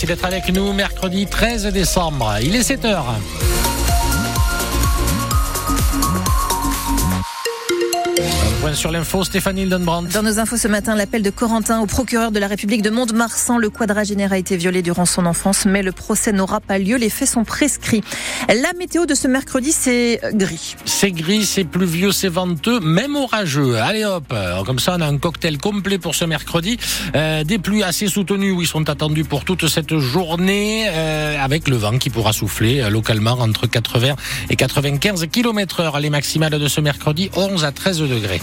[0.00, 2.36] Merci d'être avec nous mercredi 13 décembre.
[2.40, 3.16] Il est 7 heures.
[8.60, 10.12] Point sur l'info, Stéphanie Hildenbrandt.
[10.12, 13.58] Dans nos infos ce matin, l'appel de Corentin au procureur de la République de Mont-de-Marsan.
[13.58, 16.96] Le quadragénaire a été violé durant son enfance, mais le procès n'aura pas lieu.
[16.96, 18.02] Les faits sont prescrits.
[18.48, 20.76] La météo de ce mercredi, c'est gris.
[20.84, 23.76] C'est gris, c'est pluvieux, c'est venteux, même orageux.
[23.76, 24.32] Allez hop,
[24.66, 26.78] comme ça on a un cocktail complet pour ce mercredi.
[27.14, 31.76] Euh, des pluies assez soutenues, oui, sont attendues pour toute cette journée, euh, avec le
[31.76, 34.14] vent qui pourra souffler euh, localement entre 80
[34.50, 36.00] et 95 km heure.
[36.00, 38.40] Les maximales de ce mercredi, 11 à 13 degrés.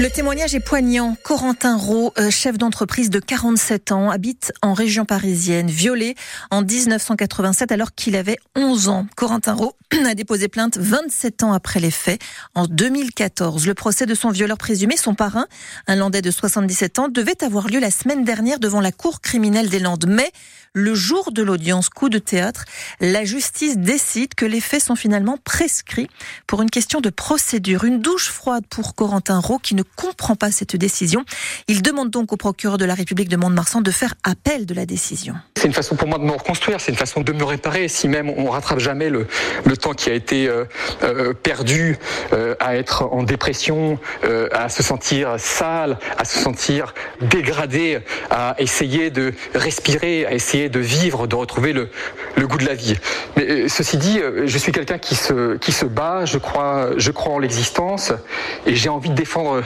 [0.00, 1.14] Le témoignage est poignant.
[1.22, 6.14] Corentin Rowe, euh, chef d'entreprise de 47 ans, habite en région parisienne, violé
[6.50, 9.06] en 1987 alors qu'il avait 11 ans.
[9.14, 9.74] Corentin Rowe
[10.06, 12.18] a déposé plainte 27 ans après les faits,
[12.54, 13.66] en 2014.
[13.66, 15.44] Le procès de son violeur présumé, son parrain,
[15.86, 19.68] un Landais de 77 ans, devait avoir lieu la semaine dernière devant la cour criminelle
[19.68, 20.06] des Landes.
[20.08, 20.32] Mais
[20.72, 22.64] le jour de l'audience, coup de théâtre,
[23.00, 26.08] la justice décide que les faits sont finalement prescrits
[26.46, 27.82] pour une question de procédure.
[27.82, 31.24] Une douche froide pour Corentin Rowe qui ne comprend pas cette décision.
[31.66, 34.86] Il demande donc au procureur de la République de Mont-de-Marsan de faire appel de la
[34.86, 35.34] décision.
[35.56, 37.88] C'est une façon pour moi de me reconstruire, c'est une façon de me réparer.
[37.88, 39.26] Si même on rattrape jamais le,
[39.76, 40.64] temps qui a été euh,
[41.02, 41.96] euh, perdu
[42.32, 43.98] euh, à être en dépression,
[44.52, 50.80] à se sentir sale, à se sentir dégradé, à essayer de respirer, à essayer de
[50.80, 51.88] vivre, de retrouver le,
[52.46, 52.96] goût de la vie.
[53.36, 56.90] Mais euh, ceci dit, euh, je suis quelqu'un qui se, bat, je crois,
[57.26, 58.12] en l'existence
[58.66, 59.62] et j'ai envie de défendre,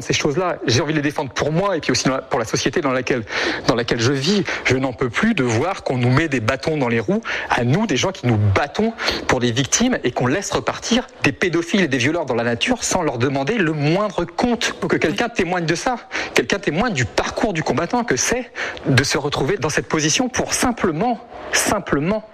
[0.00, 0.58] ces choses-là.
[0.66, 3.24] J'ai envie de les défendre pour moi et puis aussi pour la société dans laquelle,
[3.66, 4.44] dans laquelle je vis.
[4.64, 7.64] Je n'en peux plus de voir qu'on nous met des bâtons dans les roues, à
[7.64, 8.92] nous, des gens qui nous battons
[9.26, 12.84] pour des victimes et qu'on laisse repartir des pédophiles et des violeurs dans la nature
[12.84, 14.76] sans leur demander le moindre compte.
[14.80, 15.96] Faut que quelqu'un témoigne de ça,
[16.34, 18.50] quelqu'un témoigne du parcours du combattant que c'est
[18.86, 21.20] de se retrouver dans cette position pour simplement,
[21.52, 22.24] simplement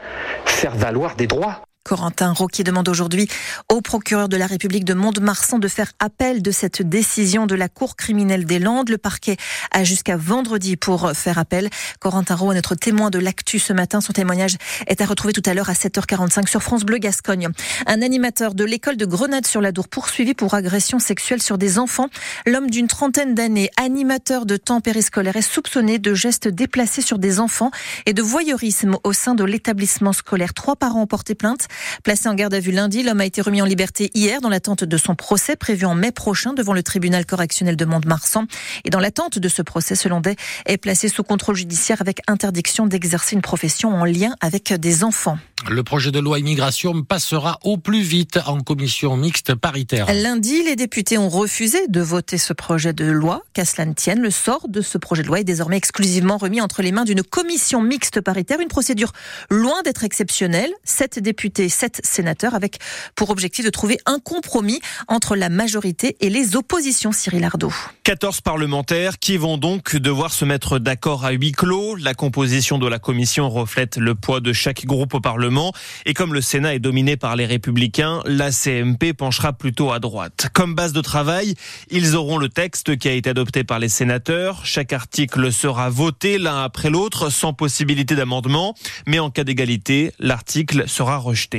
[0.44, 1.62] faire valoir des droits.
[1.84, 3.28] Corentin Roquier demande aujourd'hui
[3.68, 7.68] au procureur de la République de Mont-de-Marsan de faire appel de cette décision de la
[7.68, 8.88] Cour criminelle des Landes.
[8.88, 9.36] Le parquet
[9.72, 11.68] a jusqu'à vendredi pour faire appel.
[12.00, 14.00] Corentin Roux est notre témoin de l'actu ce matin.
[14.00, 14.56] Son témoignage
[14.86, 17.48] est à retrouver tout à l'heure à 7h45 sur France Bleu Gascogne.
[17.86, 21.78] Un animateur de l'école de Grenade sur la Dour poursuivi pour agression sexuelle sur des
[21.78, 22.08] enfants.
[22.46, 27.40] L'homme d'une trentaine d'années, animateur de temps périscolaire, est soupçonné de gestes déplacés sur des
[27.40, 27.70] enfants
[28.06, 30.54] et de voyeurisme au sein de l'établissement scolaire.
[30.54, 31.66] Trois parents ont porté plainte.
[32.04, 34.84] Placé en garde à vue lundi, l'homme a été remis en liberté hier dans l'attente
[34.84, 38.46] de son procès prévu en mai prochain devant le tribunal correctionnel de Mont-de-Marsan.
[38.84, 42.86] Et dans l'attente de ce procès, ce Landais est placé sous contrôle judiciaire avec interdiction
[42.86, 45.38] d'exercer une profession en lien avec des enfants.
[45.70, 50.12] Le projet de loi immigration passera au plus vite en commission mixte paritaire.
[50.12, 53.42] Lundi, les députés ont refusé de voter ce projet de loi.
[53.52, 56.60] Qu'à cela ne tienne, le sort de ce projet de loi est désormais exclusivement remis
[56.60, 59.12] entre les mains d'une commission mixte paritaire, une procédure
[59.50, 60.72] loin d'être exceptionnelle.
[60.82, 62.78] Sept députés, sept sénateurs, avec
[63.14, 67.72] pour objectif de trouver un compromis entre la majorité et les oppositions, Cyril Ardo.
[68.04, 71.94] 14 parlementaires qui vont donc devoir se mettre d'accord à huis clos.
[71.96, 75.72] La composition de la commission reflète le poids de chaque groupe au Parlement.
[76.06, 80.48] Et comme le Sénat est dominé par les républicains, la CMP penchera plutôt à droite.
[80.52, 81.54] Comme base de travail,
[81.90, 84.64] ils auront le texte qui a été adopté par les sénateurs.
[84.64, 88.74] Chaque article sera voté l'un après l'autre sans possibilité d'amendement.
[89.06, 91.51] Mais en cas d'égalité, l'article sera rejeté.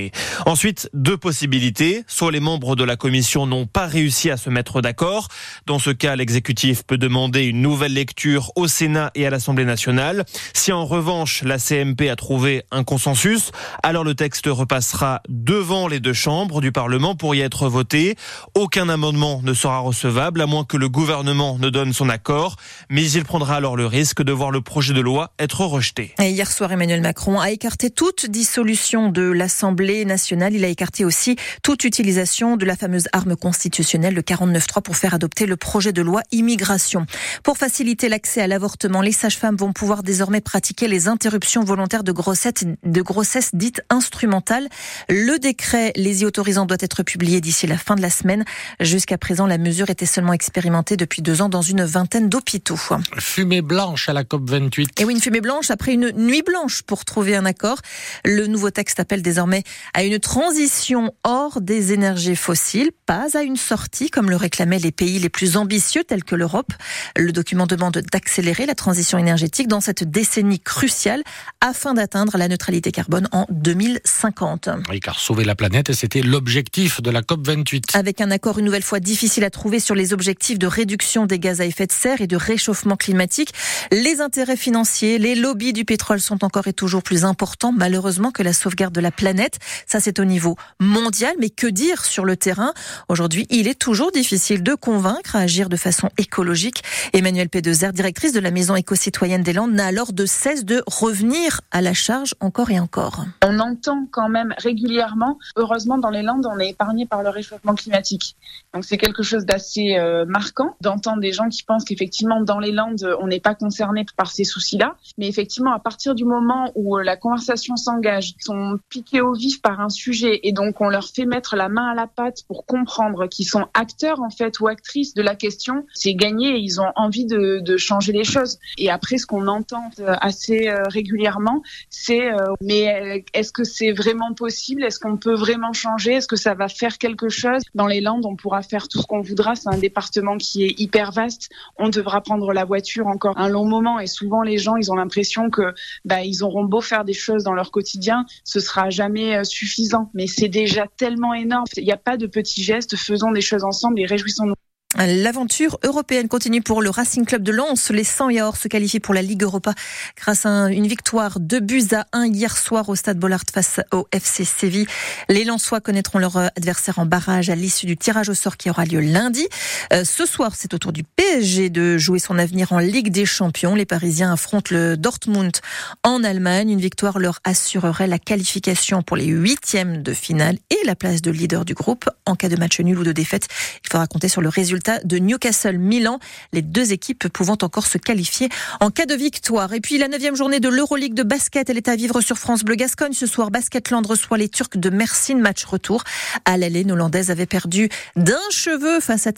[0.46, 2.04] Ensuite, deux possibilités.
[2.08, 5.28] Soit les membres de la commission n'ont pas réussi à se mettre d'accord.
[5.66, 10.26] Dans ce cas, l'exécutif peut demander une nouvelle lecture au Sénat et à l'Assemblée nationale.
[10.54, 13.52] Si en revanche la CMP a trouvé un consensus,
[13.84, 18.16] alors le texte repassera devant les deux chambres du Parlement pour y être voté.
[18.56, 22.56] Aucun amendement ne sera recevable à moins que le gouvernement ne donne son accord,
[22.90, 26.14] mais il prendra alors le risque de voir le projet de loi être rejeté.
[26.20, 30.54] Et hier soir, Emmanuel Macron a écarté toute dissolution de l'Assemblée nationale.
[30.54, 35.14] Il a écarté aussi toute utilisation de la fameuse arme constitutionnelle, le 49.3, pour faire
[35.14, 37.06] adopter le projet de loi immigration.
[37.44, 42.12] Pour faciliter l'accès à l'avortement, les sages-femmes vont pouvoir désormais pratiquer les interruptions volontaires de
[42.12, 42.54] grossesse,
[42.84, 44.68] de grossesse dites instrumentale.
[45.10, 48.46] Le décret les y autorisant doit être publié d'ici la fin de la semaine.
[48.80, 52.80] Jusqu'à présent, la mesure était seulement expérimentée depuis deux ans dans une vingtaine d'hôpitaux.
[53.20, 55.00] Fumée blanche à la COP 28.
[55.00, 57.80] Et oui, une fumée blanche après une nuit blanche pour trouver un accord.
[58.26, 59.64] Le nouveau texte appelle désormais
[59.94, 64.92] à une transition hors des énergies fossiles, pas à une sortie comme le réclamaient les
[64.92, 66.74] pays les plus ambitieux tels que l'Europe.
[67.16, 71.24] Le document demande d'accélérer la transition énergétique dans cette décennie cruciale
[71.62, 74.70] afin d'atteindre la neutralité carbone en 2050.
[74.90, 77.98] Oui, car sauver la planète, c'était l'objectif de la COP28.
[77.98, 81.40] Avec un accord une nouvelle fois difficile à trouver sur les objectifs de réduction des
[81.40, 83.54] gaz à effet de serre et de réchauffement climatique,
[83.92, 88.44] les intérêts financiers, les lobbies du pétrole sont encore et toujours plus importants, malheureusement, que
[88.44, 89.60] la sauvegarde de la planète.
[89.88, 92.74] Ça, c'est au niveau mondial, mais que dire sur le terrain?
[93.10, 96.84] Aujourd'hui, il est toujours difficile de convaincre à agir de façon écologique.
[97.14, 101.62] Emmanuelle Pédezer, directrice de la Maison éco-citoyenne des Landes, n'a alors de cesse de revenir
[101.72, 103.26] à la charge encore et encore.
[103.44, 107.76] On entend quand même régulièrement, heureusement dans les Landes, on est épargné par le réchauffement
[107.76, 108.36] climatique.
[108.74, 112.72] Donc c'est quelque chose d'assez euh, marquant d'entendre des gens qui pensent qu'effectivement dans les
[112.72, 114.96] Landes, on n'est pas concerné par ces soucis-là.
[115.18, 119.34] Mais effectivement, à partir du moment où euh, la conversation s'engage, ils sont piqués au
[119.34, 122.44] vif par un sujet et donc on leur fait mettre la main à la pâte
[122.48, 126.60] pour comprendre qu'ils sont acteurs en fait ou actrices de la question, c'est gagné et
[126.60, 128.60] ils ont envie de, changer les choses.
[128.78, 132.30] Et après, ce qu'on entend euh, assez régulièrement, c'est
[132.62, 134.84] mais est-ce que c'est vraiment possible?
[134.84, 136.14] Est-ce qu'on peut vraiment changer?
[136.14, 137.62] Est-ce que ça va faire quelque chose?
[137.76, 139.56] Dans les Landes, on pourra faire tout ce qu'on voudra.
[139.56, 141.50] C'est un département qui est hyper vaste.
[141.78, 144.00] On devra prendre la voiture encore un long moment.
[144.00, 145.74] Et souvent, les gens, ils ont l'impression que
[146.06, 150.10] bah, ils auront beau faire des choses dans leur quotidien, ce sera jamais euh, suffisant.
[150.14, 151.66] Mais c'est déjà tellement énorme.
[151.78, 152.96] Il n'y a pas de petits gestes.
[152.96, 154.56] Faisons des choses ensemble et réjouissons-nous.
[154.96, 157.90] L'aventure européenne continue pour le Racing Club de Lens.
[157.90, 159.74] Les 100 Yaours se qualifient pour la Ligue Europa
[160.16, 164.08] grâce à une victoire de buts à 1 hier soir au Stade Bollard face au
[164.12, 164.86] FC Séville.
[165.30, 168.86] Les Lensois connaîtront leur adversaire en barrage à l'issue du tirage au sort qui aura
[168.86, 169.48] lieu lundi.
[169.94, 173.26] Euh, ce soir, c'est au tour du PSG de jouer son avenir en Ligue des
[173.26, 173.74] Champions.
[173.74, 175.58] Les Parisiens affrontent le Dortmund
[176.04, 176.70] en Allemagne.
[176.70, 181.32] Une victoire leur assurerait la qualification pour les huitièmes de finale et la place de
[181.32, 182.08] leader du groupe.
[182.28, 183.48] En cas de match nul ou de défaite,
[183.84, 186.20] il faudra compter sur le résultat de Newcastle-Milan,
[186.52, 188.50] les deux équipes pouvant encore se qualifier
[188.80, 189.74] en cas de victoire.
[189.74, 192.64] Et puis la neuvième journée de l'Euroleague de basket, elle est à vivre sur France
[192.64, 193.14] Bleu Gascogne.
[193.14, 196.04] Ce soir, Basketland reçoit les Turcs de Mersin, match retour.
[196.46, 199.32] À l'aller, nos Landaises avaient perdu d'un cheveu face à,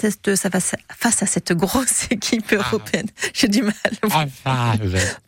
[0.95, 2.55] face à cette grosse équipe ah.
[2.55, 3.07] européenne.
[3.33, 3.75] J'ai du mal.
[4.45, 4.75] Ah,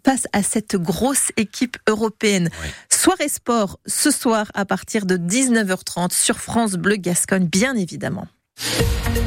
[0.03, 2.49] face à cette grosse équipe européenne.
[2.89, 8.27] Soirée sport ce soir à partir de 19h30 sur France Bleu Gascogne, bien évidemment.